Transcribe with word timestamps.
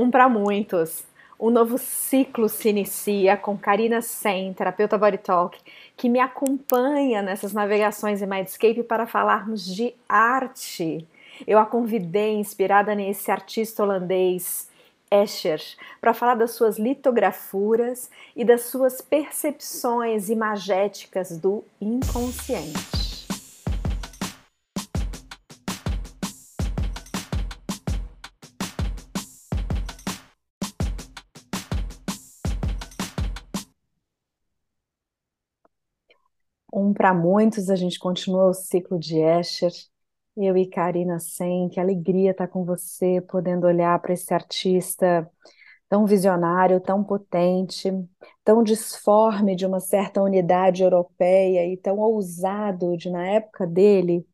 Um 0.00 0.12
para 0.12 0.28
muitos. 0.28 1.02
Um 1.40 1.50
novo 1.50 1.76
ciclo 1.76 2.48
se 2.48 2.68
inicia 2.68 3.36
com 3.36 3.58
Karina 3.58 4.00
Sen, 4.00 4.52
terapeuta 4.52 4.96
Body 4.96 5.18
Talk, 5.18 5.58
que 5.96 6.08
me 6.08 6.20
acompanha 6.20 7.20
nessas 7.20 7.52
navegações 7.52 8.22
em 8.22 8.26
Mindscape 8.26 8.84
para 8.84 9.08
falarmos 9.08 9.66
de 9.66 9.92
arte. 10.08 11.04
Eu 11.44 11.58
a 11.58 11.66
convidei, 11.66 12.36
inspirada 12.36 12.94
nesse 12.94 13.28
artista 13.32 13.82
holandês, 13.82 14.68
Escher, 15.10 15.60
para 16.00 16.14
falar 16.14 16.36
das 16.36 16.52
suas 16.52 16.78
litografuras 16.78 18.08
e 18.36 18.44
das 18.44 18.66
suas 18.66 19.00
percepções 19.00 20.28
imagéticas 20.28 21.36
do 21.36 21.64
inconsciente. 21.80 23.07
Um 36.78 36.92
para 36.94 37.12
muitos, 37.12 37.70
a 37.70 37.76
gente 37.76 37.98
continua 37.98 38.50
o 38.50 38.54
ciclo 38.54 38.98
de 39.00 39.18
Escher. 39.18 39.72
Eu 40.36 40.56
e 40.56 40.64
Karina 40.68 41.18
Sen, 41.18 41.68
que 41.68 41.80
alegria 41.80 42.30
estar 42.30 42.46
com 42.46 42.64
você, 42.64 43.20
podendo 43.20 43.66
olhar 43.66 44.00
para 44.00 44.12
esse 44.12 44.32
artista 44.32 45.28
tão 45.88 46.06
visionário, 46.06 46.80
tão 46.80 47.02
potente, 47.02 47.90
tão 48.44 48.62
disforme 48.62 49.56
de 49.56 49.66
uma 49.66 49.80
certa 49.80 50.22
unidade 50.22 50.84
europeia 50.84 51.66
e 51.66 51.76
tão 51.76 51.98
ousado 51.98 52.96
de, 52.96 53.10
na 53.10 53.26
época 53.26 53.66
dele, 53.66 54.24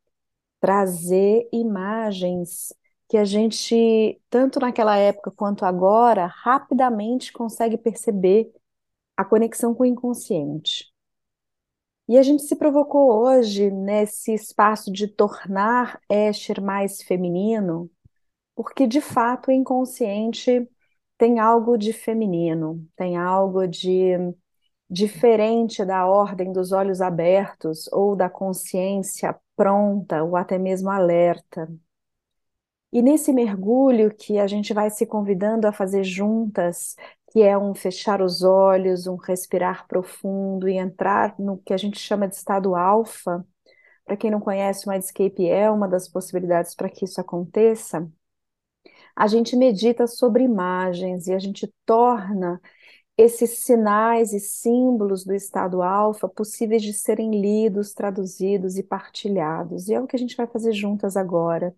trazer 0.61 1.49
imagens 1.51 2.73
que 3.09 3.17
a 3.17 3.25
gente, 3.25 4.21
tanto 4.29 4.59
naquela 4.59 4.97
época 4.97 5.31
quanto 5.31 5.65
agora, 5.65 6.27
rapidamente 6.27 7.33
consegue 7.33 7.77
perceber 7.77 8.51
a 9.17 9.25
conexão 9.25 9.73
com 9.75 9.83
o 9.83 9.87
inconsciente. 9.87 10.94
E 12.07 12.17
a 12.17 12.23
gente 12.23 12.43
se 12.43 12.55
provocou 12.55 13.11
hoje 13.11 13.71
nesse 13.71 14.33
espaço 14.33 14.91
de 14.91 15.07
tornar 15.07 15.99
Escher 16.09 16.61
mais 16.61 17.01
feminino, 17.01 17.89
porque 18.55 18.87
de 18.87 19.01
fato 19.01 19.49
o 19.49 19.51
inconsciente 19.51 20.69
tem 21.17 21.39
algo 21.39 21.77
de 21.77 21.93
feminino, 21.93 22.85
tem 22.95 23.17
algo 23.17 23.67
de 23.67 24.13
diferente 24.89 25.83
da 25.85 26.05
ordem 26.07 26.51
dos 26.53 26.71
olhos 26.71 27.01
abertos 27.01 27.87
ou 27.91 28.15
da 28.15 28.29
consciência 28.29 29.35
pronta 29.55 30.23
ou 30.23 30.35
até 30.35 30.57
mesmo 30.59 30.89
alerta. 30.91 31.67
E 32.91 33.01
nesse 33.01 33.33
mergulho 33.33 34.13
que 34.15 34.39
a 34.39 34.47
gente 34.47 34.73
vai 34.73 34.89
se 34.89 35.05
convidando 35.05 35.67
a 35.67 35.73
fazer 35.73 36.03
juntas, 36.03 36.95
que 37.35 37.41
é 37.43 37.57
um 37.57 37.75
fechar 37.75 38.21
os 38.21 38.43
olhos, 38.43 39.07
um 39.07 39.17
respirar 39.17 39.85
profundo 39.89 40.69
e 40.69 40.77
entrar 40.77 41.37
no 41.37 41.57
que 41.57 41.73
a 41.73 41.77
gente 41.77 41.99
chama 41.99 42.29
de 42.29 42.35
estado 42.35 42.75
alfa. 42.75 43.45
Para 44.05 44.15
quem 44.15 44.31
não 44.31 44.39
conhece, 44.39 44.87
o 44.87 44.89
Mindscape 44.89 45.45
é 45.45 45.69
uma 45.69 45.85
das 45.85 46.07
possibilidades 46.07 46.73
para 46.73 46.89
que 46.89 47.03
isso 47.03 47.19
aconteça. 47.19 48.09
A 49.13 49.27
gente 49.27 49.53
medita 49.57 50.07
sobre 50.07 50.43
imagens 50.43 51.27
e 51.27 51.33
a 51.33 51.39
gente 51.39 51.69
torna 51.85 52.61
esses 53.17 53.65
sinais 53.65 54.31
e 54.31 54.39
símbolos 54.39 55.25
do 55.25 55.33
estado 55.33 55.81
alfa 55.81 56.29
possíveis 56.29 56.83
de 56.83 56.93
serem 56.93 57.41
lidos, 57.41 57.93
traduzidos 57.93 58.77
e 58.77 58.83
partilhados. 58.83 59.89
E 59.89 59.93
é 59.93 59.99
o 59.99 60.07
que 60.07 60.15
a 60.15 60.19
gente 60.19 60.37
vai 60.37 60.47
fazer 60.47 60.71
juntas 60.71 61.17
agora. 61.17 61.75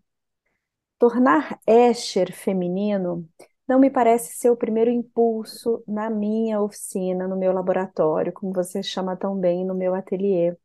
Tornar 1.00 1.60
Escher 1.66 2.32
feminino 2.32 3.28
não 3.68 3.80
me 3.80 3.90
parece 3.90 4.36
ser 4.38 4.50
o 4.50 4.58
primeiro 4.58 4.90
impulso 4.92 5.84
na 5.88 6.10
minha 6.10 6.62
oficina, 6.62 7.28
no 7.28 7.38
meu 7.38 7.52
laboratório, 7.54 8.34
como 8.34 8.54
você 8.54 8.82
chama 8.84 9.16
tão 9.16 9.36
bem 9.38 9.66
no 9.66 9.76
meu 9.76 9.94
ateliê. 9.94 10.56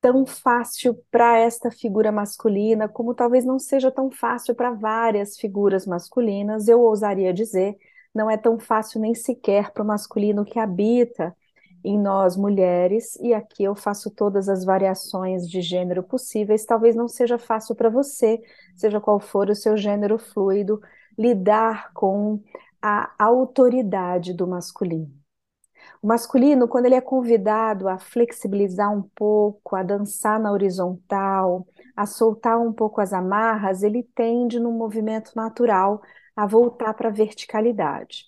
Tão 0.00 0.24
fácil 0.24 0.94
para 1.10 1.38
esta 1.38 1.70
figura 1.72 2.12
masculina, 2.12 2.88
como 2.88 3.14
talvez 3.14 3.44
não 3.44 3.58
seja 3.58 3.90
tão 3.90 4.10
fácil 4.10 4.54
para 4.54 4.70
várias 4.70 5.36
figuras 5.36 5.86
masculinas, 5.86 6.68
eu 6.68 6.80
ousaria 6.80 7.34
dizer, 7.34 7.76
não 8.14 8.30
é 8.30 8.36
tão 8.36 8.60
fácil 8.60 9.00
nem 9.00 9.12
sequer 9.14 9.72
para 9.72 9.82
o 9.82 9.86
masculino 9.86 10.44
que 10.44 10.58
habita 10.58 11.36
em 11.84 11.98
nós 11.98 12.36
mulheres, 12.36 13.16
e 13.16 13.34
aqui 13.34 13.64
eu 13.64 13.74
faço 13.74 14.10
todas 14.10 14.48
as 14.48 14.64
variações 14.64 15.48
de 15.48 15.60
gênero 15.60 16.02
possíveis, 16.02 16.64
talvez 16.64 16.94
não 16.94 17.08
seja 17.08 17.38
fácil 17.38 17.74
para 17.74 17.88
você, 17.88 18.40
seja 18.76 19.00
qual 19.00 19.18
for 19.18 19.50
o 19.50 19.54
seu 19.54 19.76
gênero 19.76 20.18
fluido, 20.18 20.80
lidar 21.18 21.92
com 21.92 22.40
a 22.80 23.12
autoridade 23.18 24.32
do 24.32 24.46
masculino. 24.46 25.12
O 26.02 26.06
masculino, 26.06 26.68
quando 26.68 26.86
ele 26.86 26.94
é 26.94 27.00
convidado 27.00 27.88
a 27.88 27.98
flexibilizar 27.98 28.92
um 28.92 29.02
pouco, 29.14 29.74
a 29.74 29.82
dançar 29.82 30.38
na 30.38 30.52
horizontal, 30.52 31.66
a 31.96 32.06
soltar 32.06 32.58
um 32.60 32.72
pouco 32.72 33.00
as 33.00 33.12
amarras, 33.12 33.82
ele 33.82 34.02
tende, 34.14 34.60
num 34.60 34.72
movimento 34.72 35.32
natural, 35.34 36.00
a 36.36 36.46
voltar 36.46 36.94
para 36.94 37.08
a 37.08 37.12
verticalidade. 37.12 38.26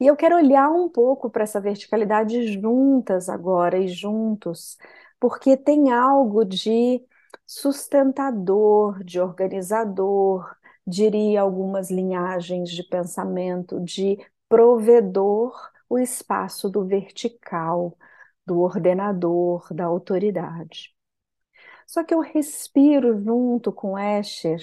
E 0.00 0.06
eu 0.06 0.16
quero 0.16 0.36
olhar 0.36 0.70
um 0.70 0.88
pouco 0.88 1.28
para 1.28 1.42
essa 1.42 1.60
verticalidade 1.60 2.52
juntas 2.60 3.28
agora 3.28 3.78
e 3.78 3.88
juntos, 3.88 4.76
porque 5.18 5.56
tem 5.56 5.90
algo 5.92 6.44
de 6.44 7.02
sustentador, 7.44 9.02
de 9.02 9.20
organizador, 9.20 10.48
diria 10.88 11.42
algumas 11.42 11.90
linhagens 11.90 12.70
de 12.70 12.82
pensamento, 12.82 13.78
de 13.80 14.18
provedor 14.48 15.54
o 15.88 15.98
espaço 15.98 16.70
do 16.70 16.84
vertical, 16.86 17.96
do 18.46 18.60
ordenador, 18.60 19.72
da 19.72 19.84
autoridade. 19.84 20.94
Só 21.86 22.02
que 22.02 22.14
eu 22.14 22.20
respiro 22.20 23.22
junto 23.22 23.70
com 23.70 23.98
Escher 23.98 24.60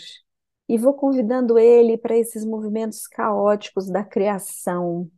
e 0.67 0.77
vou 0.77 0.93
convidando 0.95 1.59
ele 1.59 1.97
para 1.97 2.17
esses 2.17 2.43
movimentos 2.43 3.07
caóticos 3.07 3.87
da 3.87 4.03
criação, 4.03 5.09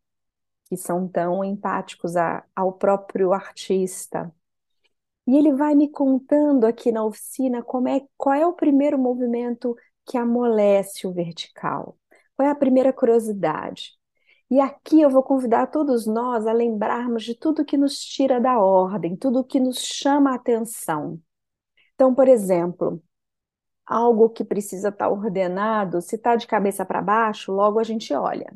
que 0.65 0.75
são 0.75 1.07
tão 1.07 1.43
empáticos 1.43 2.17
a, 2.17 2.43
ao 2.53 2.73
próprio 2.73 3.33
artista. 3.33 4.33
E 5.25 5.37
ele 5.37 5.53
vai 5.53 5.75
me 5.75 5.89
contando 5.89 6.65
aqui 6.65 6.91
na 6.91 7.03
oficina 7.03 7.63
como 7.63 7.87
é, 7.87 8.01
qual 8.17 8.35
é 8.35 8.45
o 8.45 8.53
primeiro 8.53 8.97
movimento 8.97 9.75
que 10.07 10.17
amolece 10.17 11.05
o 11.05 11.13
vertical? 11.13 11.97
Qual 12.35 12.47
é 12.47 12.51
a 12.51 12.55
primeira 12.55 12.93
curiosidade? 12.93 13.97
E 14.49 14.59
aqui 14.61 15.01
eu 15.01 15.09
vou 15.09 15.23
convidar 15.23 15.67
todos 15.67 16.07
nós 16.07 16.47
a 16.47 16.53
lembrarmos 16.53 17.23
de 17.23 17.35
tudo 17.35 17.65
que 17.65 17.77
nos 17.77 17.99
tira 17.99 18.39
da 18.39 18.59
ordem, 18.59 19.15
tudo 19.15 19.43
que 19.43 19.59
nos 19.59 19.79
chama 19.79 20.31
a 20.31 20.35
atenção. 20.35 21.21
Então, 21.95 22.15
por 22.15 22.27
exemplo, 22.27 23.03
algo 23.85 24.29
que 24.29 24.43
precisa 24.45 24.89
estar 24.89 25.09
ordenado, 25.09 26.01
se 26.01 26.15
está 26.15 26.35
de 26.35 26.47
cabeça 26.47 26.85
para 26.85 27.01
baixo, 27.01 27.51
logo 27.51 27.79
a 27.79 27.83
gente 27.83 28.13
olha. 28.13 28.53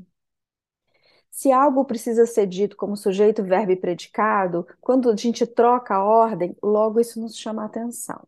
Se 1.31 1.51
algo 1.51 1.85
precisa 1.85 2.25
ser 2.25 2.45
dito 2.45 2.75
como 2.77 2.95
sujeito, 2.95 3.43
verbo 3.43 3.71
e 3.71 3.75
predicado, 3.75 4.67
quando 4.81 5.09
a 5.09 5.15
gente 5.15 5.47
troca 5.47 5.95
a 5.95 6.03
ordem, 6.03 6.55
logo 6.61 6.99
isso 6.99 7.19
nos 7.21 7.37
chama 7.37 7.63
a 7.63 7.65
atenção. 7.65 8.27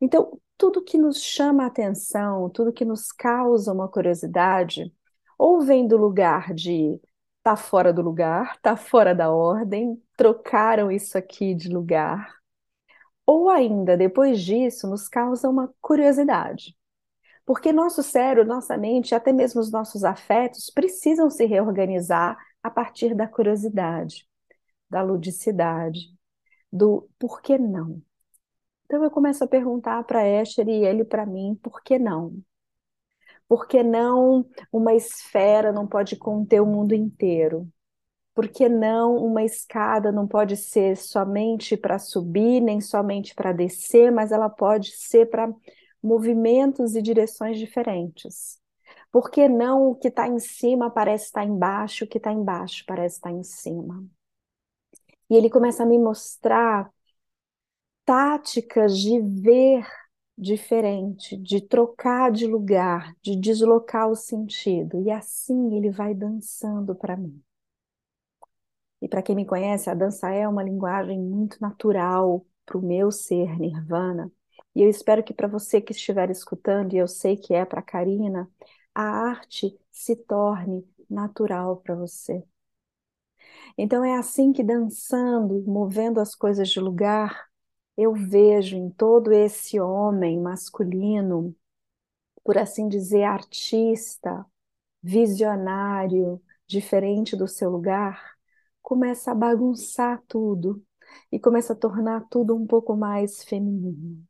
Então, 0.00 0.38
tudo 0.58 0.82
que 0.84 0.98
nos 0.98 1.22
chama 1.22 1.64
a 1.64 1.66
atenção, 1.66 2.50
tudo 2.50 2.72
que 2.72 2.84
nos 2.84 3.12
causa 3.12 3.72
uma 3.72 3.88
curiosidade, 3.88 4.92
ou 5.38 5.60
vem 5.60 5.86
do 5.86 5.96
lugar 5.96 6.54
de 6.54 7.00
tá 7.42 7.56
fora 7.56 7.92
do 7.92 8.02
lugar, 8.02 8.58
tá 8.60 8.76
fora 8.76 9.14
da 9.14 9.30
ordem, 9.30 10.02
trocaram 10.16 10.90
isso 10.90 11.16
aqui 11.16 11.54
de 11.54 11.68
lugar, 11.68 12.34
ou 13.24 13.48
ainda 13.50 13.96
depois 13.96 14.42
disso 14.42 14.88
nos 14.88 15.08
causa 15.08 15.48
uma 15.48 15.72
curiosidade. 15.80 16.76
Porque 17.44 17.72
nosso 17.72 18.02
cérebro, 18.02 18.44
nossa 18.44 18.76
mente, 18.76 19.14
até 19.14 19.32
mesmo 19.32 19.60
os 19.60 19.70
nossos 19.70 20.04
afetos 20.04 20.70
precisam 20.70 21.30
se 21.30 21.46
reorganizar 21.46 22.36
a 22.62 22.70
partir 22.70 23.14
da 23.14 23.28
curiosidade, 23.28 24.28
da 24.90 25.02
ludicidade, 25.02 26.12
do 26.72 27.08
por 27.18 27.40
que 27.40 27.58
não? 27.58 28.02
Então 28.86 29.02
eu 29.02 29.10
começo 29.10 29.42
a 29.42 29.48
perguntar 29.48 30.04
para 30.04 30.24
Escher 30.24 30.68
e 30.68 30.84
ele 30.84 31.04
para 31.04 31.26
mim, 31.26 31.58
por 31.60 31.82
que 31.82 31.98
não? 31.98 32.40
Por 33.48 33.66
que 33.66 33.82
não 33.82 34.46
uma 34.72 34.94
esfera 34.94 35.72
não 35.72 35.86
pode 35.88 36.14
conter 36.16 36.60
o 36.60 36.66
mundo 36.66 36.94
inteiro? 36.94 37.68
Por 38.32 38.48
que 38.48 38.68
não 38.68 39.16
uma 39.16 39.42
escada 39.42 40.12
não 40.12 40.26
pode 40.28 40.56
ser 40.56 40.96
somente 40.96 41.76
para 41.76 41.98
subir, 41.98 42.60
nem 42.60 42.80
somente 42.80 43.34
para 43.34 43.52
descer, 43.52 44.12
mas 44.12 44.30
ela 44.30 44.48
pode 44.48 44.92
ser 44.92 45.26
para 45.26 45.52
movimentos 46.02 46.94
e 46.94 47.02
direções 47.02 47.58
diferentes? 47.58 48.60
Por 49.10 49.30
que 49.30 49.48
não 49.48 49.90
o 49.90 49.96
que 49.96 50.08
está 50.08 50.28
em 50.28 50.38
cima 50.38 50.90
parece 50.90 51.26
estar 51.26 51.44
embaixo, 51.44 52.04
o 52.04 52.08
que 52.08 52.18
está 52.18 52.32
embaixo 52.32 52.84
parece 52.86 53.16
estar 53.16 53.32
em 53.32 53.42
cima? 53.42 54.04
E 55.28 55.34
ele 55.36 55.50
começa 55.50 55.82
a 55.82 55.86
me 55.86 55.98
mostrar 55.98 56.90
táticas 58.06 58.98
de 58.98 59.20
ver 59.20 59.86
diferente, 60.38 61.36
de 61.36 61.60
trocar 61.60 62.30
de 62.32 62.46
lugar, 62.46 63.14
de 63.22 63.36
deslocar 63.36 64.08
o 64.08 64.16
sentido. 64.16 65.02
E 65.02 65.10
assim 65.10 65.76
ele 65.76 65.90
vai 65.90 66.14
dançando 66.14 66.94
para 66.94 67.16
mim. 67.16 67.42
E 69.00 69.08
para 69.08 69.22
quem 69.22 69.36
me 69.36 69.46
conhece, 69.46 69.90
a 69.90 69.94
dança 69.94 70.30
é 70.30 70.48
uma 70.48 70.62
linguagem 70.62 71.18
muito 71.20 71.58
natural 71.60 72.46
para 72.64 72.78
o 72.78 72.82
meu 72.82 73.10
ser 73.12 73.58
nirvana. 73.58 74.32
E 74.74 74.82
eu 74.82 74.88
espero 74.90 75.22
que 75.24 75.34
para 75.34 75.48
você 75.48 75.80
que 75.80 75.92
estiver 75.92 76.30
escutando, 76.30 76.94
e 76.94 76.98
eu 76.98 77.08
sei 77.08 77.36
que 77.36 77.54
é 77.54 77.64
para 77.64 77.82
Karina, 77.82 78.50
a 78.94 79.02
arte 79.02 79.78
se 79.90 80.16
torne 80.16 80.86
natural 81.08 81.78
para 81.78 81.94
você. 81.94 82.44
Então 83.76 84.04
é 84.04 84.16
assim 84.16 84.52
que 84.52 84.62
dançando, 84.64 85.62
movendo 85.66 86.20
as 86.20 86.34
coisas 86.34 86.68
de 86.68 86.80
lugar, 86.80 87.48
eu 87.96 88.14
vejo 88.14 88.76
em 88.76 88.90
todo 88.90 89.32
esse 89.32 89.80
homem 89.80 90.40
masculino, 90.40 91.54
por 92.44 92.58
assim 92.58 92.88
dizer, 92.88 93.24
artista, 93.24 94.44
visionário, 95.02 96.42
diferente 96.66 97.36
do 97.36 97.48
seu 97.48 97.70
lugar, 97.70 98.36
começa 98.82 99.32
a 99.32 99.34
bagunçar 99.34 100.22
tudo 100.28 100.84
e 101.32 101.38
começa 101.40 101.72
a 101.72 101.76
tornar 101.76 102.26
tudo 102.30 102.54
um 102.56 102.66
pouco 102.66 102.96
mais 102.96 103.44
feminino. 103.44 104.24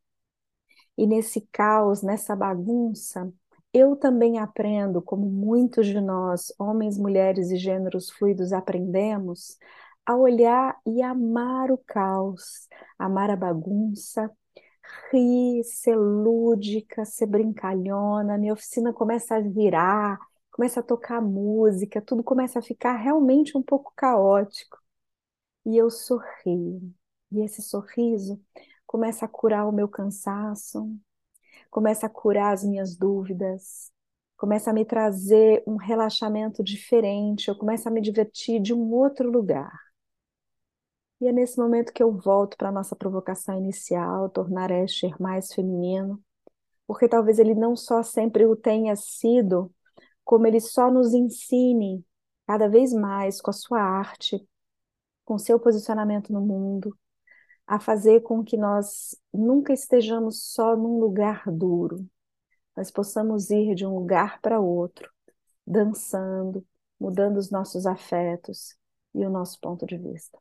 E 0.97 1.05
nesse 1.05 1.41
caos, 1.51 2.01
nessa 2.01 2.35
bagunça, 2.35 3.31
eu 3.73 3.95
também 3.95 4.39
aprendo, 4.39 5.01
como 5.01 5.29
muitos 5.29 5.85
de 5.85 6.01
nós, 6.01 6.51
homens, 6.57 6.97
mulheres 6.97 7.51
e 7.51 7.57
gêneros 7.57 8.09
fluidos, 8.09 8.51
aprendemos 8.53 9.57
a 10.07 10.15
olhar 10.17 10.79
e 10.87 11.01
amar 11.03 11.71
o 11.71 11.77
caos, 11.79 12.67
amar 12.99 13.29
a 13.31 13.35
bagunça, 13.35 14.31
rir, 15.11 15.63
ser 15.63 15.95
lúdica, 15.95 17.05
ser 17.05 17.27
brincalhona. 17.27 18.37
Minha 18.37 18.53
oficina 18.53 18.93
começa 18.93 19.35
a 19.35 19.41
virar, 19.41 20.19
começa 20.51 20.79
a 20.79 20.83
tocar 20.83 21.21
música, 21.21 22.01
tudo 22.01 22.23
começa 22.23 22.59
a 22.59 22.61
ficar 22.61 22.93
realmente 22.95 23.57
um 23.57 23.63
pouco 23.63 23.93
caótico. 23.95 24.77
E 25.65 25.77
eu 25.77 25.89
sorrio. 25.89 26.93
E 27.31 27.41
esse 27.41 27.61
sorriso 27.61 28.41
começa 28.85 29.25
a 29.25 29.27
curar 29.29 29.67
o 29.67 29.71
meu 29.71 29.87
cansaço, 29.87 30.89
começa 31.71 32.07
a 32.07 32.09
curar 32.09 32.53
as 32.53 32.63
minhas 32.63 32.95
dúvidas, 32.97 33.91
começa 34.37 34.71
a 34.71 34.73
me 34.73 34.85
trazer 34.85 35.63
um 35.67 35.77
relaxamento 35.77 36.63
diferente, 36.63 37.49
eu 37.49 37.57
começo 37.57 37.87
a 37.89 37.91
me 37.91 38.01
divertir 38.01 38.61
de 38.61 38.73
um 38.73 38.91
outro 38.93 39.29
lugar. 39.31 39.86
E 41.19 41.27
é 41.27 41.31
nesse 41.31 41.57
momento 41.57 41.91
que 41.93 42.03
eu 42.03 42.11
volto 42.11 42.55
para 42.57 42.69
a 42.69 42.71
nossa 42.71 42.95
provocação 42.95 43.57
inicial, 43.57 44.29
tornar 44.29 44.69
Escher 44.71 45.19
mais 45.19 45.51
feminino, 45.53 46.23
porque 46.87 47.07
talvez 47.09 47.39
ele 47.39 47.55
não 47.55 47.75
só 47.75 48.03
sempre 48.03 48.45
o 48.45 48.55
tenha 48.55 48.95
sido, 48.95 49.73
como 50.23 50.47
ele 50.47 50.59
só 50.61 50.91
nos 50.91 51.13
ensine 51.13 52.05
cada 52.47 52.69
vez 52.69 52.93
mais 52.93 53.41
com 53.41 53.49
a 53.51 53.53
sua 53.53 53.81
arte, 53.81 54.47
com 55.25 55.37
seu 55.37 55.59
posicionamento 55.59 56.31
no 56.31 56.41
mundo, 56.41 56.97
a 57.67 57.79
fazer 57.79 58.21
com 58.21 58.43
que 58.43 58.57
nós 58.57 59.15
nunca 59.33 59.73
estejamos 59.73 60.43
só 60.53 60.75
num 60.75 60.99
lugar 60.99 61.43
duro, 61.51 62.07
mas 62.75 62.91
possamos 62.91 63.49
ir 63.49 63.75
de 63.75 63.85
um 63.85 63.95
lugar 63.95 64.39
para 64.41 64.59
outro, 64.59 65.11
dançando, 65.65 66.65
mudando 66.99 67.37
os 67.37 67.51
nossos 67.51 67.85
afetos 67.85 68.77
e 69.13 69.25
o 69.25 69.29
nosso 69.29 69.59
ponto 69.59 69.85
de 69.85 69.97
vista. 69.97 70.39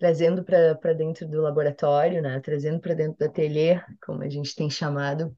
Trazendo 0.00 0.42
para 0.42 0.94
dentro 0.94 1.28
do 1.28 1.42
laboratório, 1.42 2.22
né? 2.22 2.40
trazendo 2.40 2.80
para 2.80 2.94
dentro 2.94 3.18
do 3.18 3.24
ateliê, 3.26 3.80
como 4.04 4.22
a 4.22 4.28
gente 4.30 4.54
tem 4.56 4.70
chamado, 4.70 5.36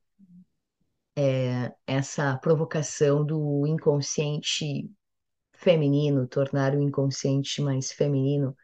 é, 1.16 1.72
essa 1.86 2.36
provocação 2.38 3.24
do 3.24 3.66
inconsciente 3.66 4.90
feminino, 5.54 6.26
tornar 6.28 6.74
o 6.74 6.82
inconsciente 6.82 7.62
mais 7.62 7.92
feminino. 7.92 8.56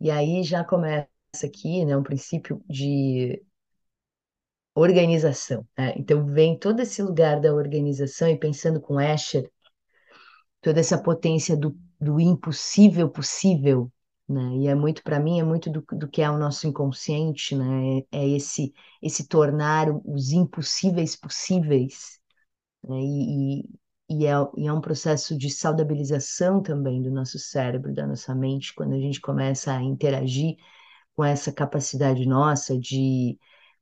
E 0.00 0.10
aí 0.10 0.42
já 0.42 0.64
começa 0.64 1.08
aqui, 1.44 1.84
né, 1.84 1.96
um 1.96 2.02
princípio 2.02 2.62
de 2.68 3.42
organização. 4.76 5.66
Né? 5.76 5.94
Então 5.96 6.24
vem 6.26 6.56
todo 6.58 6.80
esse 6.80 7.02
lugar 7.02 7.40
da 7.40 7.52
organização 7.54 8.28
e 8.28 8.38
pensando 8.38 8.80
com 8.80 9.00
Escher, 9.00 9.50
toda 10.66 10.80
essa 10.80 10.98
potência 11.00 11.56
do, 11.56 11.78
do 12.00 12.18
impossível 12.18 13.08
possível, 13.08 13.88
né? 14.28 14.42
E 14.56 14.66
é 14.66 14.74
muito 14.74 15.00
para 15.04 15.20
mim 15.20 15.38
é 15.38 15.44
muito 15.44 15.70
do, 15.70 15.80
do 15.92 16.08
que 16.08 16.20
é 16.20 16.28
o 16.28 16.36
nosso 16.36 16.66
inconsciente, 16.66 17.54
né? 17.54 18.00
É, 18.10 18.18
é 18.18 18.28
esse 18.30 18.74
esse 19.00 19.28
tornar 19.28 19.86
os 20.04 20.32
impossíveis 20.32 21.14
possíveis, 21.14 22.18
né? 22.84 22.96
E, 23.00 23.60
e, 23.60 23.70
e, 24.10 24.26
é, 24.26 24.32
e 24.56 24.66
é 24.66 24.72
um 24.72 24.80
processo 24.80 25.38
de 25.38 25.50
saudabilização 25.50 26.62
também 26.62 27.02
do 27.02 27.10
nosso 27.12 27.38
cérebro, 27.38 27.94
da 27.94 28.06
nossa 28.06 28.34
mente, 28.34 28.74
quando 28.74 28.94
a 28.94 28.98
gente 28.98 29.20
começa 29.20 29.72
a 29.72 29.82
interagir 29.82 30.56
com 31.16 31.24
essa 31.24 31.52
capacidade 31.52 32.26
nossa 32.26 32.78
de, 32.78 33.38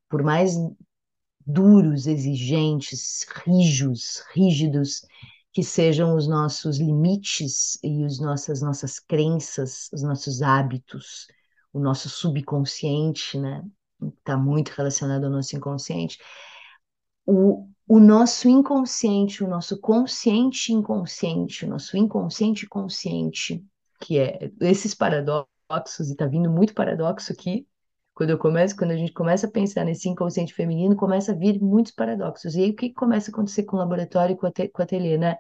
por 0.09 0.23
mais 0.23 0.55
duros, 1.47 2.07
exigentes, 2.07 3.25
rijos, 3.47 4.23
rígidos 4.35 5.03
que 5.55 5.63
sejam 5.63 6.17
os 6.17 6.27
nossos 6.27 6.79
limites 6.79 7.79
e 7.81 8.05
as 8.05 8.19
nossas, 8.19 8.61
nossas 8.61 8.99
crenças, 8.99 9.89
os 9.93 10.03
nossos 10.03 10.43
hábitos, 10.43 11.29
o 11.73 11.79
nosso 11.79 12.09
subconsciente, 12.11 13.39
né? 13.39 13.65
Está 14.19 14.37
muito 14.37 14.71
relacionado 14.71 15.25
ao 15.25 15.31
nosso 15.31 15.57
inconsciente. 15.57 16.19
O, 17.25 17.69
o 17.87 18.01
nosso 18.01 18.49
inconsciente, 18.49 19.45
o 19.45 19.49
nosso 19.49 19.81
consciente 19.81 20.73
inconsciente, 20.73 21.65
o 21.65 21.69
nosso 21.69 21.97
inconsciente 21.97 22.67
consciente, 22.67 23.65
que 24.01 24.19
é 24.19 24.51
esses 24.61 24.93
paradoxos, 24.93 26.09
e 26.09 26.13
está 26.13 26.27
vindo 26.27 26.51
muito 26.51 26.75
paradoxo 26.75 27.33
aqui, 27.33 27.65
quando 28.15 28.31
eu 28.31 28.39
começo, 28.39 28.77
quando 28.77 28.93
a 28.93 28.97
gente 28.97 29.13
começa 29.13 29.47
a 29.47 29.51
pensar 29.51 29.85
nesse 29.85 30.09
inconsciente 30.09 30.55
feminino, 30.55 30.97
começa 30.97 31.33
a 31.33 31.35
vir 31.35 31.61
muitos 31.61 31.93
paradoxos. 31.93 32.55
E 32.55 32.63
aí 32.63 32.71
o 32.71 32.77
que 32.77 32.93
começa 32.93 33.31
a 33.31 33.33
acontecer 33.33 33.65
com 33.65 33.77
o 33.77 33.79
laboratório 33.81 34.35
e 34.35 34.37
com, 34.39 34.51
com 34.51 34.83
o 34.83 34.85
ateliê, 34.85 35.19
né? 35.19 35.37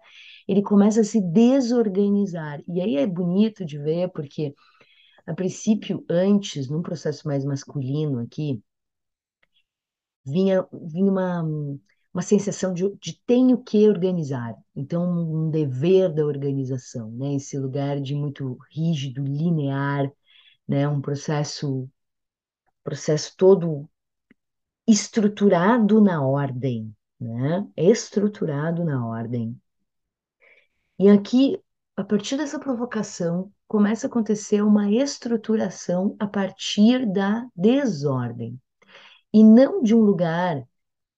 Ele 0.48 0.62
começa 0.62 1.00
a 1.00 1.04
se 1.04 1.20
desorganizar. 1.20 2.60
E 2.68 2.80
aí 2.80 2.96
é 2.96 3.06
bonito 3.06 3.64
de 3.64 3.78
ver, 3.78 4.10
porque 4.10 4.54
a 5.26 5.34
princípio, 5.34 6.04
antes, 6.10 6.68
num 6.68 6.82
processo 6.82 7.26
mais 7.28 7.44
masculino 7.44 8.20
aqui, 8.20 8.62
vinha, 10.24 10.66
vinha 10.72 11.10
uma, 11.10 11.42
uma 12.12 12.22
sensação 12.22 12.72
de, 12.72 12.88
de 12.96 13.20
tenho 13.26 13.62
que 13.62 13.88
organizar. 13.88 14.54
Então, 14.74 15.02
um 15.10 15.50
dever 15.50 16.12
da 16.12 16.24
organização, 16.24 17.10
né? 17.12 17.34
Esse 17.34 17.58
lugar 17.58 18.00
de 18.00 18.14
muito 18.14 18.58
rígido, 18.70 19.24
linear, 19.24 20.10
né? 20.68 20.88
Um 20.88 21.00
processo 21.00 21.88
processo 22.84 23.34
todo 23.36 23.88
estruturado 24.86 26.00
na 26.00 26.22
ordem, 26.22 26.94
né? 27.20 27.66
Estruturado 27.76 28.84
na 28.84 29.06
ordem. 29.06 29.58
E 30.98 31.08
aqui, 31.08 31.60
a 31.96 32.04
partir 32.04 32.36
dessa 32.36 32.58
provocação, 32.58 33.52
começa 33.66 34.06
a 34.06 34.10
acontecer 34.10 34.62
uma 34.62 34.90
estruturação 34.90 36.14
a 36.20 36.26
partir 36.26 37.10
da 37.10 37.46
desordem. 37.56 38.60
E 39.32 39.42
não 39.42 39.82
de 39.82 39.94
um 39.94 40.00
lugar 40.00 40.64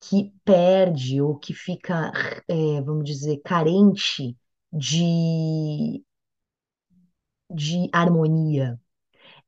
que 0.00 0.32
perde 0.44 1.20
ou 1.20 1.36
que 1.36 1.52
fica, 1.52 2.12
é, 2.48 2.80
vamos 2.80 3.04
dizer, 3.04 3.40
carente 3.44 4.36
de, 4.72 6.02
de 7.50 7.88
harmonia, 7.92 8.80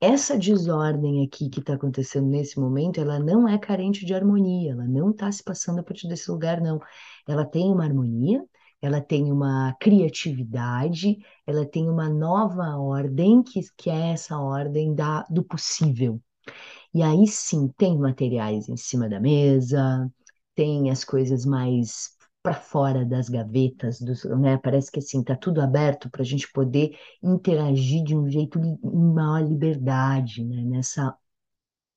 essa 0.01 0.39
desordem 0.39 1.25
aqui 1.25 1.49
que 1.51 1.61
está 1.61 1.75
acontecendo 1.75 2.27
nesse 2.29 2.59
momento, 2.61 3.01
ela 3.01 3.19
não 3.19 3.49
é 3.49 3.59
carente 3.59 4.05
de 4.07 4.15
harmonia, 4.15 4.73
ela 4.73 4.87
não 4.87 5.11
está 5.11 5.31
se 5.33 5.43
passando 5.43 5.81
a 5.81 5.83
partir 5.83 6.09
desse 6.09 6.31
lugar, 6.31 6.61
não. 6.61 6.81
Ela 7.27 7.45
tem 7.45 7.71
uma 7.71 7.85
harmonia, 7.85 8.45
ela 8.81 9.01
tem 9.01 9.33
uma 9.33 9.75
criatividade, 9.81 11.19
ela 11.47 11.67
tem 11.67 11.89
uma 11.89 12.09
nova 12.09 12.77
ordem, 12.79 13.43
que, 13.43 13.61
que 13.77 13.91
é 13.91 14.13
essa 14.13 14.39
ordem 14.39 14.95
da, 14.95 15.23
do 15.25 15.43
possível. 15.45 16.21
E 16.95 17.03
aí 17.03 17.27
sim, 17.27 17.69
tem 17.77 17.99
materiais 17.99 18.69
em 18.69 18.77
cima 18.77 19.09
da 19.09 19.21
mesa, 19.21 20.11
tem 20.55 20.91
as 20.91 21.05
coisas 21.05 21.45
mais 21.45 22.11
para 22.43 22.55
fora 22.55 23.05
das 23.05 23.29
gavetas, 23.29 24.01
dos, 24.01 24.25
né? 24.25 24.59
Parece 24.59 24.91
que 24.91 24.99
assim 25.01 25.23
tá 25.23 25.37
tudo 25.37 25.61
aberto 25.61 26.11
para 26.11 26.23
a 26.23 26.25
gente 26.25 26.51
poder 26.53 26.97
interagir 27.23 28.05
de 28.05 28.17
um 28.17 28.29
jeito 28.29 28.59
em 28.59 28.79
maior 29.15 29.43
liberdade, 29.47 30.45
né? 30.45 30.63
Nessa 30.65 31.17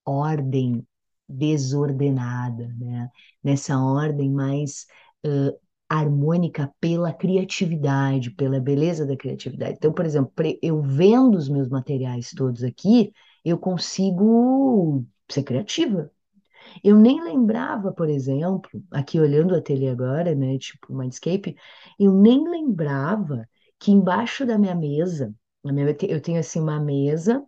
ordem 0.05 0.85
desordenada, 1.27 2.67
né? 2.77 3.09
Nessa 3.43 3.77
ordem 3.79 4.29
mais 4.31 4.85
uh, 5.25 5.57
harmônica 5.89 6.73
pela 6.79 7.13
criatividade, 7.13 8.31
pela 8.31 8.59
beleza 8.59 9.05
da 9.05 9.15
criatividade. 9.17 9.73
Então, 9.77 9.93
por 9.93 10.05
exemplo, 10.05 10.31
eu 10.61 10.81
vendo 10.81 11.35
os 11.37 11.49
meus 11.49 11.69
materiais 11.69 12.31
todos 12.35 12.63
aqui, 12.63 13.13
eu 13.43 13.57
consigo 13.57 15.05
ser 15.29 15.43
criativa. 15.43 16.11
Eu 16.83 16.97
nem 16.97 17.23
lembrava, 17.23 17.91
por 17.91 18.09
exemplo, 18.09 18.69
aqui 18.91 19.19
olhando 19.19 19.53
o 19.53 19.57
ateliê 19.57 19.89
agora, 19.89 20.35
né, 20.35 20.57
tipo 20.57 20.93
Mindscape, 20.93 21.55
eu 21.99 22.13
nem 22.13 22.43
lembrava 22.49 23.47
que 23.79 23.91
embaixo 23.91 24.45
da 24.45 24.57
minha 24.57 24.75
mesa, 24.75 25.33
eu 26.07 26.21
tenho 26.21 26.39
assim 26.39 26.59
uma 26.59 26.79
mesa, 26.79 27.43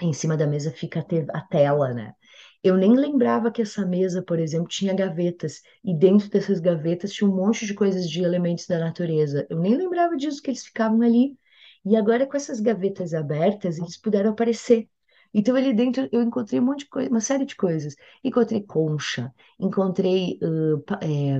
em 0.00 0.12
cima 0.12 0.36
da 0.36 0.46
mesa 0.46 0.70
fica 0.70 1.00
a 1.32 1.40
tela, 1.42 1.94
né? 1.94 2.14
Eu 2.62 2.76
nem 2.76 2.94
lembrava 2.94 3.50
que 3.50 3.62
essa 3.62 3.84
mesa, 3.86 4.22
por 4.22 4.38
exemplo, 4.38 4.68
tinha 4.68 4.94
gavetas, 4.94 5.60
e 5.84 5.94
dentro 5.96 6.28
dessas 6.30 6.60
gavetas 6.60 7.12
tinha 7.12 7.28
um 7.28 7.34
monte 7.34 7.66
de 7.66 7.74
coisas 7.74 8.08
de 8.08 8.22
elementos 8.22 8.66
da 8.66 8.78
natureza. 8.78 9.46
Eu 9.50 9.58
nem 9.58 9.76
lembrava 9.76 10.16
disso, 10.16 10.42
que 10.42 10.50
eles 10.50 10.64
ficavam 10.64 11.02
ali. 11.02 11.36
E 11.84 11.96
agora, 11.96 12.26
com 12.26 12.36
essas 12.36 12.60
gavetas 12.60 13.14
abertas, 13.14 13.78
eles 13.78 13.96
puderam 13.98 14.30
aparecer. 14.30 14.88
Então, 15.34 15.56
ali 15.56 15.72
dentro 15.72 16.08
eu 16.12 16.22
encontrei 16.22 16.60
um 16.60 16.64
monte 16.64 16.80
de 16.80 16.88
coisa, 16.88 17.10
uma 17.10 17.20
série 17.20 17.44
de 17.46 17.56
coisas. 17.56 17.94
Encontrei 18.22 18.62
concha, 18.62 19.32
encontrei 19.58 20.38
uh, 20.42 20.82
é, 21.00 21.36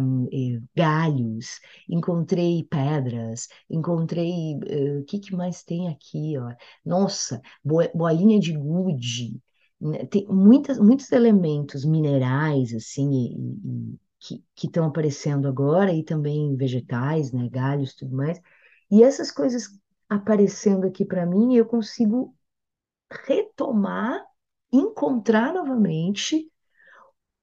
é, 0.56 0.60
galhos, 0.74 1.60
encontrei 1.88 2.64
pedras, 2.64 3.48
encontrei. 3.68 4.54
O 4.54 5.00
uh, 5.00 5.04
que, 5.04 5.18
que 5.18 5.34
mais 5.36 5.62
tem 5.62 5.88
aqui? 5.88 6.38
Ó? 6.38 6.52
Nossa, 6.84 7.40
bolinha 7.64 8.40
de 8.40 8.52
gude. 8.52 9.40
Né, 9.80 10.06
tem 10.06 10.26
muitas, 10.28 10.78
muitos 10.78 11.10
elementos 11.10 11.84
minerais, 11.84 12.72
assim, 12.72 13.10
e, 13.12 13.98
e, 14.34 14.44
que 14.54 14.66
estão 14.66 14.86
aparecendo 14.86 15.48
agora, 15.48 15.92
e 15.92 16.04
também 16.04 16.56
vegetais, 16.56 17.32
né, 17.32 17.48
galhos, 17.50 17.94
tudo 17.94 18.14
mais. 18.14 18.40
E 18.90 19.02
essas 19.02 19.30
coisas 19.30 19.68
aparecendo 20.08 20.86
aqui 20.86 21.04
para 21.04 21.26
mim, 21.26 21.56
eu 21.56 21.66
consigo 21.66 22.34
retomar, 23.26 24.24
encontrar 24.72 25.52
novamente 25.52 26.50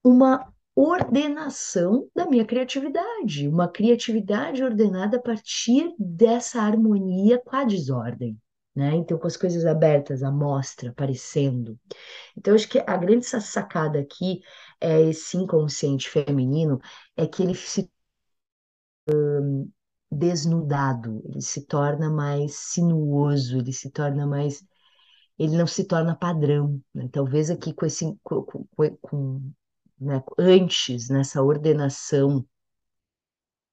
uma 0.04 0.52
ordenação 0.74 2.08
da 2.14 2.26
minha 2.26 2.44
criatividade, 2.44 3.48
uma 3.48 3.68
criatividade 3.68 4.62
ordenada 4.62 5.18
a 5.18 5.22
partir 5.22 5.94
dessa 5.98 6.62
harmonia 6.62 7.38
com 7.38 7.56
a 7.56 7.64
desordem, 7.64 8.38
né? 8.74 8.94
Então, 8.94 9.18
com 9.18 9.26
as 9.26 9.36
coisas 9.36 9.66
abertas, 9.66 10.22
a 10.22 10.30
mostra 10.30 10.90
aparecendo. 10.90 11.78
Então, 12.36 12.54
acho 12.54 12.68
que 12.68 12.78
a 12.78 12.96
grande 12.96 13.26
sacada 13.26 13.98
aqui 13.98 14.40
é 14.80 15.02
esse 15.02 15.36
inconsciente 15.36 16.08
feminino, 16.08 16.80
é 17.16 17.26
que 17.26 17.42
ele 17.42 17.54
se 17.54 17.90
um, 19.08 19.70
desnudado, 20.10 21.22
ele 21.24 21.40
se 21.40 21.66
torna 21.66 22.10
mais 22.10 22.54
sinuoso, 22.54 23.58
ele 23.58 23.72
se 23.72 23.90
torna 23.90 24.26
mais 24.26 24.64
ele 25.40 25.56
não 25.56 25.66
se 25.66 25.84
torna 25.84 26.14
padrão. 26.14 26.80
Né? 26.94 27.08
Talvez 27.10 27.50
aqui 27.50 27.72
com 27.72 27.86
esse 27.86 28.14
com, 28.22 28.42
com, 28.44 28.66
com 29.00 29.52
né, 29.98 30.22
antes 30.38 31.08
nessa 31.08 31.42
ordenação 31.42 32.44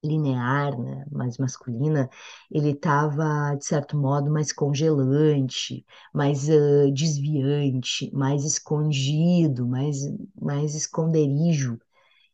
linear, 0.03 0.79
né, 0.79 1.05
mais 1.11 1.37
masculina, 1.37 2.09
ele 2.51 2.69
estava 2.71 3.55
de 3.55 3.65
certo 3.65 3.97
modo 3.97 4.31
mais 4.31 4.53
congelante, 4.53 5.85
mais 6.13 6.47
uh, 6.47 6.91
desviante, 6.93 8.09
mais 8.13 8.45
escondido, 8.45 9.67
mais 9.67 9.97
mais 10.39 10.73
esconderijo. 10.75 11.79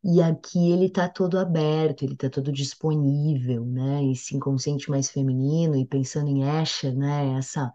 E 0.03 0.21
aqui 0.21 0.71
ele 0.71 0.87
está 0.87 1.09
todo 1.09 1.39
aberto, 1.39 2.03
ele 2.03 2.13
está 2.13 2.29
todo 2.29 2.51
disponível, 2.51 3.65
né? 3.65 4.05
Esse 4.11 4.35
inconsciente 4.35 4.89
mais 4.89 5.09
feminino 5.09 5.75
e 5.77 5.85
pensando 5.85 6.29
em 6.29 6.43
Escher, 6.61 6.95
né? 6.95 7.37
Essa 7.37 7.73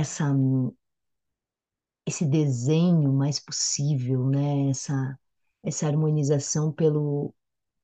essa 0.00 0.24
esse 2.06 2.24
desenho 2.26 3.12
mais 3.12 3.38
possível, 3.40 4.26
né? 4.28 4.70
Essa 4.70 5.18
essa 5.62 5.86
harmonização 5.86 6.72
pelo 6.72 7.34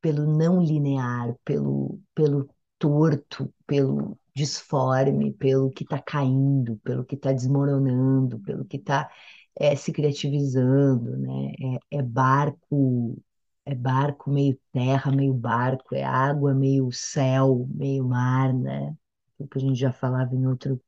pelo 0.00 0.26
não 0.38 0.62
linear, 0.62 1.34
pelo 1.44 2.00
pelo 2.14 2.48
torto, 2.78 3.52
pelo 3.66 4.18
disforme, 4.34 5.32
pelo 5.34 5.70
que 5.70 5.84
está 5.84 6.00
caindo, 6.02 6.78
pelo 6.84 7.04
que 7.04 7.14
está 7.16 7.32
desmoronando, 7.32 8.38
pelo 8.40 8.64
que 8.64 8.76
está 8.78 9.10
é, 9.56 9.76
se 9.76 9.92
criativizando, 9.92 11.16
né? 11.18 11.52
É, 11.92 11.98
é 11.98 12.02
barco, 12.02 13.22
é 13.64 13.74
barco 13.74 14.30
meio 14.30 14.58
terra, 14.72 15.10
meio 15.12 15.34
barco, 15.34 15.94
é 15.94 16.04
água 16.04 16.54
meio 16.54 16.90
céu, 16.92 17.66
meio 17.70 18.04
mar, 18.06 18.52
né? 18.54 18.94
O 19.38 19.46
que 19.48 19.58
a 19.58 19.60
gente 19.60 19.76
já 19.78 19.92
falava 19.92 20.34
em 20.34 20.46
outro 20.46 20.80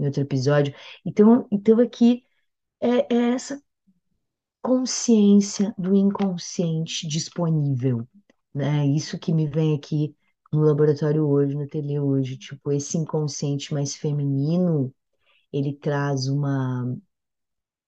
em 0.00 0.06
outro 0.06 0.22
episódio. 0.22 0.74
Então, 1.04 1.46
então 1.52 1.80
aqui 1.80 2.24
é, 2.80 3.14
é 3.14 3.34
essa 3.34 3.62
consciência 4.62 5.74
do 5.78 5.94
inconsciente 5.94 7.06
disponível, 7.06 8.06
né? 8.54 8.86
Isso 8.86 9.18
que 9.18 9.32
me 9.32 9.46
vem 9.46 9.76
aqui 9.76 10.14
no 10.52 10.62
laboratório 10.62 11.26
hoje, 11.28 11.54
no 11.54 11.62
ateliê 11.64 12.00
hoje, 12.00 12.36
tipo, 12.36 12.72
esse 12.72 12.98
inconsciente 12.98 13.72
mais 13.72 13.94
feminino, 13.96 14.92
ele 15.52 15.74
traz 15.74 16.28
uma, 16.28 16.96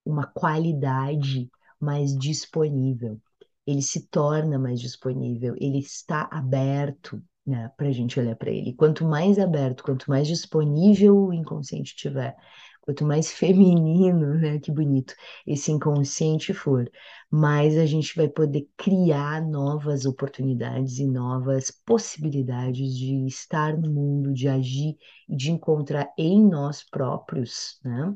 uma 0.05 0.27
qualidade 0.27 1.51
mais 1.81 2.17
disponível, 2.17 3.21
ele 3.67 3.83
se 3.83 4.07
torna 4.09 4.59
mais 4.59 4.81
disponível, 4.81 5.55
ele 5.59 5.79
está 5.79 6.29
aberto 6.33 7.23
né, 7.47 7.71
para 7.77 7.89
a 7.89 7.93
gente 7.93 8.19
olhar 8.21 8.37
para 8.37 8.51
ele. 8.51 8.73
Quanto 8.75 9.05
mais 9.05 9.39
aberto, 9.39 9.83
quanto 9.83 10.09
mais 10.09 10.27
disponível 10.29 11.17
o 11.17 11.33
inconsciente 11.33 11.97
tiver, 11.97 12.37
quanto 12.81 13.05
mais 13.05 13.31
feminino, 13.33 14.35
né, 14.39 14.59
que 14.59 14.71
bonito, 14.71 15.15
esse 15.47 15.71
inconsciente 15.73 16.53
for, 16.55 16.91
mais 17.31 17.77
a 17.79 17.87
gente 17.87 18.15
vai 18.17 18.29
poder 18.29 18.69
criar 18.77 19.41
novas 19.43 20.05
oportunidades 20.07 20.99
e 20.99 21.07
novas 21.07 21.71
possibilidades 21.71 22.95
de 22.97 23.27
estar 23.27 23.77
no 23.79 23.91
mundo, 23.91 24.33
de 24.33 24.49
agir 24.49 24.97
e 25.29 25.37
de 25.37 25.51
encontrar 25.51 26.13
em 26.19 26.45
nós 26.47 26.83
próprios, 26.85 27.81
né? 27.85 28.15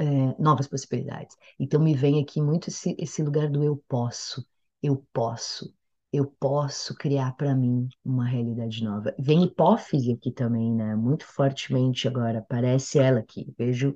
É, 0.00 0.04
novas 0.40 0.68
possibilidades. 0.68 1.36
Então 1.58 1.80
me 1.82 1.92
vem 1.94 2.22
aqui 2.22 2.40
muito 2.40 2.68
esse, 2.68 2.94
esse 2.98 3.20
lugar 3.22 3.48
do 3.50 3.64
eu 3.64 3.76
posso, 3.88 4.46
eu 4.80 5.04
posso, 5.12 5.74
eu 6.12 6.26
posso 6.26 6.94
criar 6.96 7.32
para 7.36 7.54
mim 7.54 7.88
uma 8.04 8.26
realidade 8.26 8.82
nova. 8.84 9.14
Vem 9.18 9.44
hipófise 9.44 10.12
aqui 10.12 10.32
também, 10.32 10.74
né? 10.74 10.94
Muito 10.96 11.24
fortemente 11.26 12.08
agora, 12.08 12.38
aparece 12.38 12.98
ela 12.98 13.20
aqui. 13.20 13.54
Vejo 13.58 13.94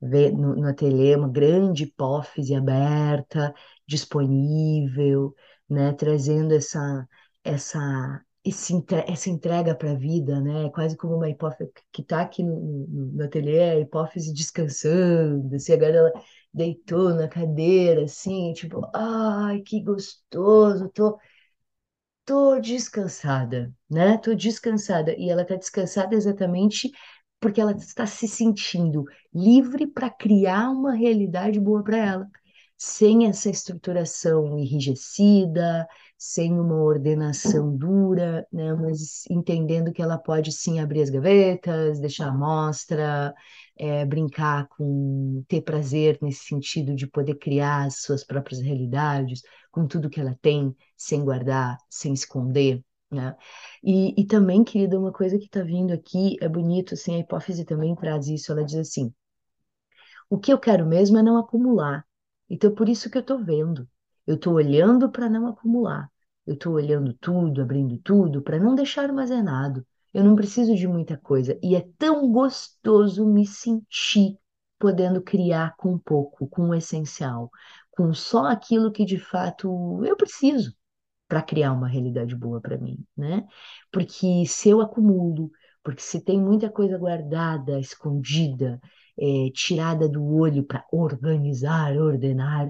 no, 0.00 0.56
no 0.56 0.68
ateliê 0.68 1.14
uma 1.16 1.28
grande 1.28 1.84
hipófise 1.84 2.54
aberta, 2.54 3.54
disponível, 3.86 5.34
né? 5.68 5.92
Trazendo 5.92 6.54
essa 6.54 7.08
essa 7.44 8.22
esse, 8.44 8.74
essa 9.06 9.30
entrega 9.30 9.74
para 9.74 9.92
a 9.92 9.94
vida, 9.94 10.40
né? 10.40 10.68
Quase 10.70 10.96
como 10.96 11.14
uma 11.16 11.28
hipófise 11.30 11.70
que 11.92 12.02
está 12.02 12.22
aqui 12.22 12.42
no, 12.42 12.58
no, 12.88 13.06
no 13.12 13.24
ateliê, 13.24 13.60
a 13.70 13.78
hipófise 13.80 14.32
descansando, 14.34 15.54
assim, 15.54 15.72
agora 15.72 15.96
ela 15.96 16.12
deitou 16.52 17.14
na 17.14 17.28
cadeira, 17.28 18.04
assim, 18.04 18.52
tipo, 18.52 18.80
ai, 18.94 19.60
que 19.60 19.80
gostoso, 19.82 20.88
tô 20.90 21.18
tô 22.24 22.58
descansada, 22.60 23.72
né? 23.90 24.18
Tô 24.18 24.34
descansada. 24.34 25.14
E 25.18 25.30
ela 25.30 25.44
tá 25.44 25.56
descansada 25.56 26.14
exatamente 26.14 26.90
porque 27.40 27.60
ela 27.60 27.72
está 27.72 28.06
se 28.06 28.28
sentindo 28.28 29.04
livre 29.34 29.86
para 29.86 30.08
criar 30.10 30.70
uma 30.70 30.94
realidade 30.94 31.58
boa 31.60 31.82
para 31.82 31.96
ela, 31.98 32.30
sem 32.76 33.26
essa 33.26 33.50
estruturação 33.50 34.58
enrijecida, 34.58 35.86
sem 36.24 36.52
uma 36.52 36.76
ordenação 36.76 37.76
dura, 37.76 38.46
né? 38.52 38.72
Mas 38.74 39.24
entendendo 39.28 39.92
que 39.92 40.00
ela 40.00 40.16
pode 40.16 40.52
sim 40.52 40.78
abrir 40.78 41.02
as 41.02 41.10
gavetas, 41.10 41.98
deixar 41.98 42.28
a 42.28 42.32
mostra, 42.32 43.34
é, 43.76 44.04
brincar 44.04 44.68
com, 44.68 45.44
ter 45.48 45.62
prazer 45.62 46.18
nesse 46.22 46.44
sentido 46.44 46.94
de 46.94 47.08
poder 47.08 47.34
criar 47.34 47.86
as 47.86 48.02
suas 48.02 48.22
próprias 48.22 48.60
realidades, 48.60 49.42
com 49.72 49.84
tudo 49.84 50.08
que 50.08 50.20
ela 50.20 50.38
tem, 50.40 50.76
sem 50.96 51.24
guardar, 51.24 51.76
sem 51.90 52.12
esconder. 52.12 52.84
Né? 53.10 53.34
E, 53.82 54.14
e 54.20 54.24
também, 54.24 54.62
querida, 54.62 54.98
uma 54.98 55.12
coisa 55.12 55.36
que 55.38 55.46
está 55.46 55.62
vindo 55.62 55.92
aqui 55.92 56.36
é 56.40 56.48
bonito, 56.48 56.94
assim, 56.94 57.16
a 57.16 57.18
hipófise 57.18 57.64
também 57.64 57.96
traz 57.96 58.28
isso, 58.28 58.52
ela 58.52 58.64
diz 58.64 58.76
assim, 58.76 59.12
o 60.30 60.38
que 60.38 60.52
eu 60.52 60.58
quero 60.58 60.86
mesmo 60.86 61.18
é 61.18 61.22
não 61.22 61.36
acumular, 61.36 62.06
então 62.48 62.72
por 62.72 62.88
isso 62.88 63.10
que 63.10 63.18
eu 63.18 63.22
estou 63.22 63.44
vendo, 63.44 63.88
eu 64.26 64.36
estou 64.36 64.54
olhando 64.54 65.10
para 65.10 65.28
não 65.28 65.46
acumular, 65.48 66.11
eu 66.46 66.54
estou 66.54 66.74
olhando 66.74 67.14
tudo, 67.14 67.62
abrindo 67.62 67.98
tudo, 67.98 68.42
para 68.42 68.58
não 68.58 68.74
deixar 68.74 69.04
armazenado. 69.04 69.86
Eu 70.12 70.24
não 70.24 70.36
preciso 70.36 70.74
de 70.74 70.86
muita 70.86 71.16
coisa. 71.16 71.58
E 71.62 71.74
é 71.76 71.86
tão 71.98 72.30
gostoso 72.30 73.26
me 73.26 73.46
sentir 73.46 74.38
podendo 74.78 75.22
criar 75.22 75.76
com 75.76 75.96
pouco, 75.98 76.48
com 76.48 76.70
o 76.70 76.74
essencial, 76.74 77.50
com 77.90 78.12
só 78.12 78.46
aquilo 78.46 78.90
que 78.90 79.04
de 79.04 79.18
fato 79.18 80.04
eu 80.04 80.16
preciso 80.16 80.74
para 81.28 81.40
criar 81.42 81.72
uma 81.72 81.88
realidade 81.88 82.34
boa 82.36 82.60
para 82.60 82.76
mim, 82.76 82.98
né? 83.16 83.46
Porque 83.90 84.44
se 84.46 84.68
eu 84.68 84.80
acumulo, 84.80 85.50
porque 85.82 86.02
se 86.02 86.20
tem 86.20 86.38
muita 86.40 86.68
coisa 86.68 86.98
guardada, 86.98 87.78
escondida, 87.78 88.80
é, 89.18 89.50
tirada 89.54 90.08
do 90.08 90.24
olho 90.34 90.64
para 90.64 90.84
organizar, 90.92 91.96
ordenar 91.96 92.68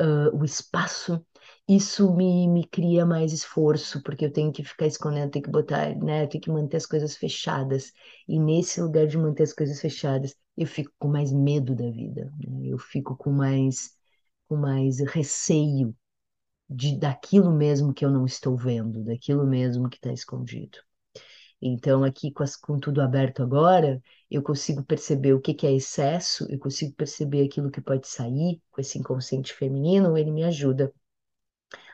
uh, 0.00 0.36
o 0.36 0.44
espaço, 0.44 1.24
isso 1.68 2.14
me, 2.14 2.46
me 2.48 2.66
cria 2.66 3.06
mais 3.06 3.32
esforço, 3.32 4.02
porque 4.02 4.26
eu 4.26 4.32
tenho 4.32 4.52
que 4.52 4.62
ficar 4.64 4.86
escondendo, 4.86 5.30
tenho 5.30 5.44
que 5.44 5.50
botar, 5.50 5.94
né? 5.96 6.24
Eu 6.24 6.28
tenho 6.28 6.42
que 6.42 6.50
manter 6.50 6.76
as 6.76 6.86
coisas 6.86 7.16
fechadas. 7.16 7.92
E 8.28 8.38
nesse 8.38 8.80
lugar 8.80 9.06
de 9.06 9.16
manter 9.18 9.44
as 9.44 9.52
coisas 9.52 9.80
fechadas, 9.80 10.36
eu 10.56 10.66
fico 10.66 10.92
com 10.98 11.08
mais 11.08 11.32
medo 11.32 11.74
da 11.74 11.90
vida, 11.90 12.32
né? 12.38 12.66
Eu 12.66 12.78
fico 12.78 13.16
com 13.16 13.30
mais, 13.32 13.90
com 14.48 14.56
mais 14.56 15.00
receio 15.00 15.96
de 16.68 16.98
daquilo 16.98 17.52
mesmo 17.52 17.94
que 17.94 18.04
eu 18.04 18.10
não 18.10 18.26
estou 18.26 18.56
vendo, 18.56 19.04
daquilo 19.04 19.46
mesmo 19.46 19.88
que 19.88 19.96
está 19.96 20.12
escondido. 20.12 20.78
Então, 21.60 22.04
aqui 22.04 22.30
com, 22.30 22.42
as, 22.42 22.56
com, 22.56 22.78
tudo 22.78 23.00
aberto 23.00 23.42
agora, 23.42 24.02
eu 24.30 24.42
consigo 24.42 24.84
perceber 24.84 25.32
o 25.34 25.40
que, 25.40 25.54
que 25.54 25.66
é 25.66 25.72
excesso, 25.72 26.46
eu 26.50 26.58
consigo 26.58 26.94
perceber 26.94 27.44
aquilo 27.46 27.70
que 27.70 27.80
pode 27.80 28.06
sair 28.06 28.60
com 28.70 28.80
esse 28.80 28.98
inconsciente 28.98 29.54
feminino, 29.54 30.16
ele 30.18 30.30
me 30.30 30.44
ajuda 30.44 30.92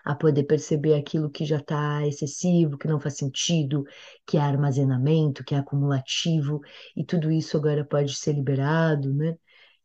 a 0.05 0.15
poder 0.15 0.45
perceber 0.45 0.95
aquilo 0.95 1.31
que 1.31 1.45
já 1.45 1.59
está 1.59 2.07
excessivo, 2.07 2.79
que 2.79 2.89
não 2.89 3.01
faz 3.01 3.17
sentido, 3.17 3.85
que 4.27 4.37
é 4.37 4.41
armazenamento, 4.41 5.45
que 5.45 5.55
é 5.55 5.59
acumulativo, 5.59 6.61
e 6.97 7.05
tudo 7.05 7.31
isso 7.31 7.57
agora 7.57 7.85
pode 7.85 8.15
ser 8.15 8.33
liberado, 8.35 9.13
né? 9.15 9.37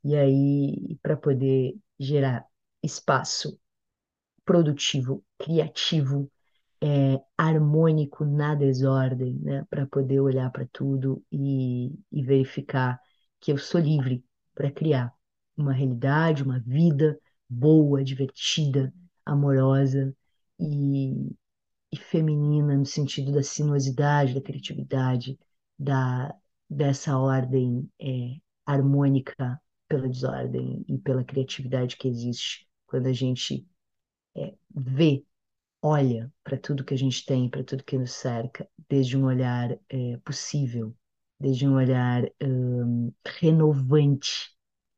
E 0.03 0.15
aí, 0.15 0.98
para 1.01 1.17
poder 1.17 1.75
gerar 2.00 2.45
espaço 2.84 3.60
produtivo, 4.45 5.24
criativo, 5.38 6.31
é, 6.81 7.19
harmônico 7.38 8.25
na 8.25 8.55
desordem, 8.55 9.39
né? 9.41 9.65
Para 9.69 9.86
poder 9.88 10.19
olhar 10.19 10.51
para 10.51 10.67
tudo 10.72 11.24
e, 11.31 11.93
e 12.12 12.24
verificar 12.24 13.00
que 13.39 13.51
eu 13.51 13.57
sou 13.57 13.81
livre 13.81 14.24
para 14.53 14.72
criar 14.72 15.13
uma 15.57 15.74
realidade, 15.74 16.43
uma 16.43 16.60
vida 16.60 17.19
boa, 17.50 18.03
divertida, 18.03 18.93
amorosa 19.25 20.15
e, 20.60 21.13
e 21.91 21.98
feminina 21.98 22.77
no 22.77 22.86
sentido 22.86 23.32
da 23.32 23.44
sinuosidade, 23.44 24.34
da 24.34 24.41
criatividade, 24.41 25.39
da, 25.77 26.36
dessa 26.70 27.17
ordem 27.17 27.89
é, 28.00 28.38
harmônica 28.65 29.62
pela 29.88 30.08
desordem 30.08 30.84
e 30.88 30.98
pela 30.98 31.24
criatividade 31.24 31.98
que 31.98 32.08
existe 32.08 32.67
quando 32.88 33.08
a 33.08 33.13
gente 33.13 33.67
é, 34.36 34.53
vê, 34.74 35.24
olha 35.82 36.32
para 36.44 36.58
tudo 36.58 36.84
que 36.84 36.94
a 36.94 36.98
gente 36.98 37.25
tem, 37.25 37.50
para 37.50 37.63
tudo 37.63 37.84
que 37.84 37.98
nos 37.98 38.12
cerca, 38.12 38.67
desde 38.89 39.17
um 39.17 39.25
olhar 39.25 39.77
é, 39.89 40.17
possível, 40.24 40.96
desde 41.39 41.67
um 41.67 41.75
olhar 41.75 42.24
um, 42.41 43.12
renovante, 43.39 44.55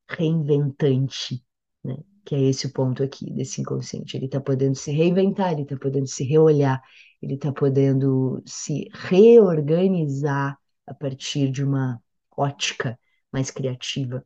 reinventante, 0.10 1.44
né? 1.84 1.98
Que 2.28 2.36
é 2.36 2.42
esse 2.42 2.68
o 2.68 2.74
ponto 2.74 3.02
aqui 3.02 3.32
desse 3.32 3.62
inconsciente. 3.62 4.18
Ele 4.18 4.26
está 4.26 4.42
podendo 4.42 4.76
se 4.76 4.92
reinventar, 4.92 5.54
ele 5.54 5.62
está 5.62 5.78
podendo 5.78 6.08
se 6.08 6.26
reolhar, 6.26 6.82
ele 7.22 7.36
está 7.36 7.54
podendo 7.54 8.44
se 8.46 8.90
reorganizar 8.94 10.60
a 10.86 10.94
partir 10.94 11.50
de 11.50 11.64
uma 11.64 12.04
ótica 12.36 13.00
mais 13.32 13.50
criativa, 13.50 14.26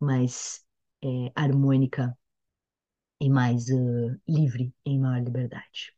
mais 0.00 0.64
é, 1.04 1.30
harmônica 1.34 2.16
e 3.20 3.28
mais 3.28 3.68
uh, 3.68 4.18
livre, 4.26 4.74
em 4.86 4.98
maior 4.98 5.22
liberdade. 5.22 5.94